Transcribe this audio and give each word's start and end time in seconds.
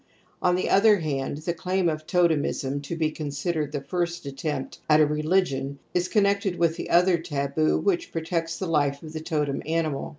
On 0.41 0.55
the 0.55 0.67
other 0.67 0.97
hand 1.01 1.37
the 1.37 1.53
claim 1.53 1.87
of 1.87 2.07
totemism 2.07 2.81
to 2.81 2.95
be 2.95 3.11
considered 3.11 3.71
the 3.71 3.81
first 3.83 4.25
attempt 4.25 4.79
at 4.89 4.99
a 4.99 5.05
religion 5.05 5.77
is 5.93 6.07
con 6.07 6.23
nected 6.23 6.57
with 6.57 6.75
the 6.75 6.89
other 6.89 7.19
taboo 7.19 7.77
which 7.77 8.11
protects 8.11 8.57
the 8.57 8.65
life 8.65 9.03
of 9.03 9.13
the 9.13 9.21
totem 9.21 9.61
animal. 9.63 10.09